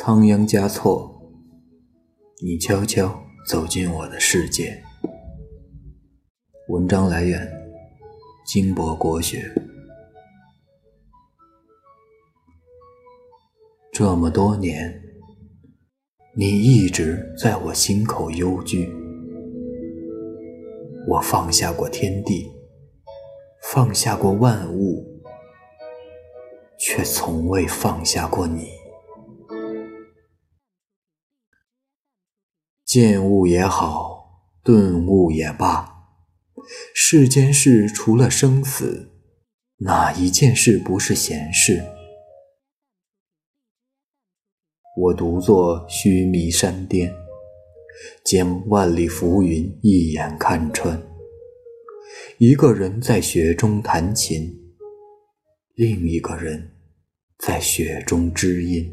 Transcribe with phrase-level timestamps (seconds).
[0.00, 1.12] 仓央嘉措，
[2.40, 4.80] 你悄悄走进我的世界。
[6.68, 7.50] 文章来源：
[8.46, 9.52] 金博国学。
[13.92, 15.02] 这么多年，
[16.36, 18.88] 你一直在我心口幽居。
[21.08, 22.48] 我放下过天地，
[23.64, 25.04] 放下过万物，
[26.78, 28.77] 却从未放下过你。
[32.88, 36.06] 见物也好，顿悟也罢，
[36.94, 39.10] 世间事除了生死，
[39.80, 41.84] 哪一件事不是闲事？
[44.96, 47.12] 我独坐须弥山巅，
[48.24, 50.98] 将万里浮云一眼看穿。
[52.38, 54.50] 一个人在雪中弹琴，
[55.74, 56.70] 另一个人
[57.36, 58.90] 在雪中知音。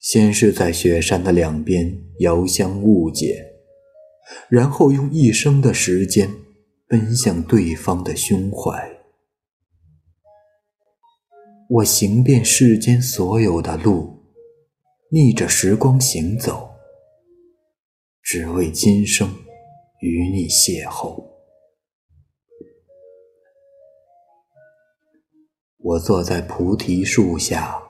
[0.00, 3.44] 先是在雪山的两边遥相误解，
[4.48, 6.28] 然后用一生的时间
[6.88, 8.98] 奔向对方的胸怀。
[11.68, 14.24] 我行遍世间所有的路，
[15.10, 16.70] 逆着时光行走，
[18.22, 19.28] 只为今生
[20.00, 21.28] 与你邂逅。
[25.76, 27.82] 我坐在菩提树下，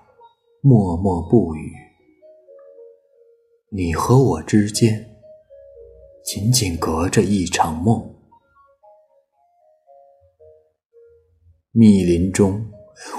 [0.61, 1.70] 默默不语。
[3.73, 5.17] 你和我之间，
[6.25, 8.17] 仅仅隔着一场梦。
[11.71, 12.69] 密林中，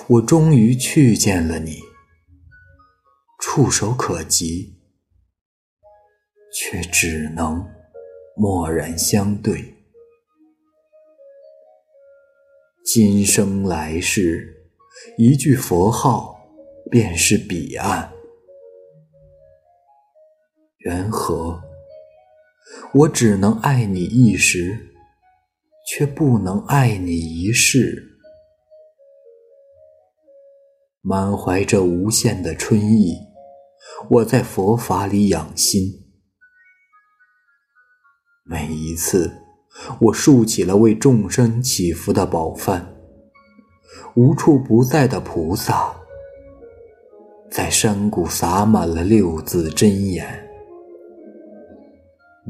[0.09, 1.77] 我终于去见了你，
[3.39, 4.77] 触手可及，
[6.53, 7.66] 却只能
[8.35, 9.73] 默然相对。
[12.83, 14.69] 今生来世，
[15.17, 16.38] 一句佛号，
[16.89, 18.11] 便是彼岸。
[20.83, 21.61] 缘何？
[22.94, 24.94] 我只能爱你一时，
[25.88, 28.17] 却不能爱你一世。
[31.01, 33.16] 满怀着无限的春意，
[34.09, 35.83] 我在佛法里养心。
[38.44, 39.31] 每一次，
[40.00, 42.83] 我竖起了为众生祈福的宝幡，
[44.16, 45.95] 无处不在的菩萨，
[47.51, 50.47] 在山谷洒满了六字真言。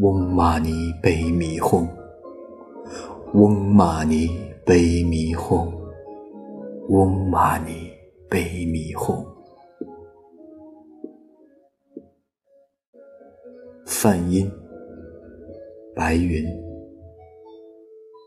[0.01, 1.87] 嗡嘛尼呗咪吽，
[3.35, 4.29] 嗡嘛尼
[4.65, 5.71] 呗咪吽，
[6.89, 7.91] 嗡嘛尼
[8.27, 9.23] 呗咪吽。
[13.85, 14.51] 梵音：
[15.95, 16.43] 白云，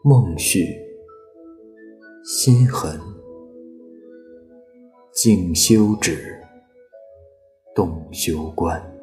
[0.04, 0.64] 梦绪，
[2.22, 3.00] 心痕，
[5.12, 6.40] 静修止，
[7.74, 8.93] 动修观。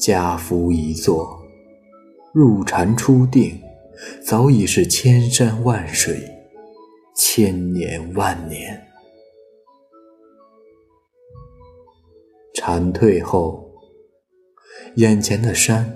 [0.00, 1.38] 家福一坐，
[2.32, 3.60] 入禅初定，
[4.24, 6.18] 早已是千山万水，
[7.14, 8.82] 千年万年。
[12.54, 13.70] 禅退后，
[14.94, 15.94] 眼前的山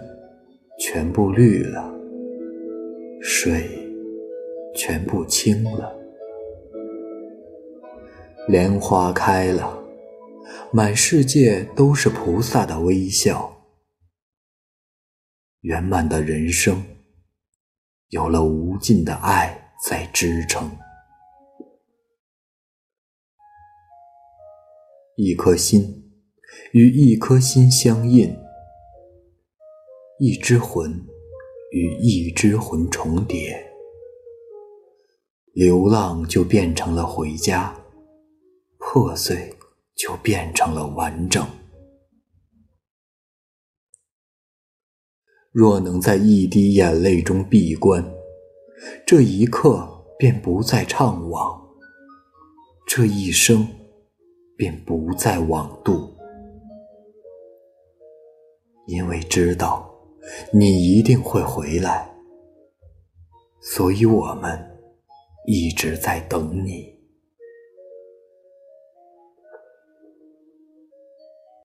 [0.79, 1.91] 全部绿了，
[3.23, 3.71] 水
[4.75, 5.97] 全部清了，
[8.49, 9.83] 莲花开了，
[10.71, 13.51] 满世界都是菩萨的微笑。
[15.65, 16.85] 圆满的人生，
[18.11, 20.71] 有了无尽的爱在支撑。
[25.17, 25.83] 一颗心
[26.73, 28.37] 与一颗心相印，
[30.19, 30.93] 一只魂
[31.73, 33.59] 与一只魂重叠，
[35.55, 37.75] 流浪就变成了回家，
[38.77, 39.57] 破碎
[39.97, 41.43] 就变成了完整。
[45.55, 48.05] 若能在一滴眼泪中闭关，
[49.07, 49.89] 这一刻
[50.19, 51.57] 便不再怅惘，
[52.89, 53.65] 这一生
[54.57, 56.13] 便不再枉度。
[58.89, 59.89] 因为知道
[60.53, 62.13] 你一定会回来，
[63.61, 64.59] 所以我们
[65.47, 66.94] 一直在等你。